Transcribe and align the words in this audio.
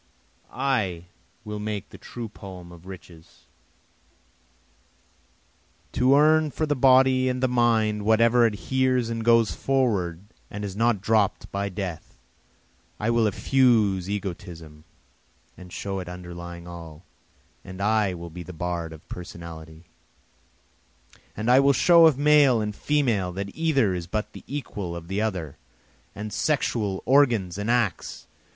I 0.51 1.05
will 1.45 1.59
make 1.59 1.89
the 1.89 1.99
true 1.99 2.27
poem 2.27 2.71
of 2.71 2.87
riches, 2.87 3.45
To 5.91 6.15
earn 6.17 6.49
for 6.49 6.65
the 6.65 6.75
body 6.75 7.29
and 7.29 7.43
the 7.43 7.47
mind 7.47 8.03
whatever 8.03 8.43
adheres 8.47 9.11
and 9.11 9.23
goes 9.23 9.51
forward 9.51 10.23
and 10.49 10.65
is 10.65 10.75
not 10.75 11.01
dropt 11.01 11.51
by 11.51 11.69
death; 11.69 12.17
I 12.99 13.11
will 13.11 13.27
effuse 13.27 14.09
egotism 14.09 14.85
and 15.55 15.71
show 15.71 15.99
it 15.99 16.09
underlying 16.09 16.67
all, 16.67 17.03
and 17.63 17.79
I 17.79 18.15
will 18.15 18.31
be 18.31 18.41
the 18.41 18.53
bard 18.53 18.93
of 18.93 19.07
personality, 19.07 19.83
And 21.37 21.47
I 21.51 21.59
will 21.59 21.73
show 21.73 22.07
of 22.07 22.17
male 22.17 22.59
and 22.59 22.75
female 22.75 23.31
that 23.33 23.55
either 23.55 23.93
is 23.93 24.07
but 24.07 24.33
the 24.33 24.43
equal 24.47 24.95
of 24.95 25.07
the 25.09 25.21
other, 25.21 25.57
And 26.15 26.33
sexual 26.33 27.03
organs 27.05 27.59
and 27.59 27.69
acts! 27.69 28.25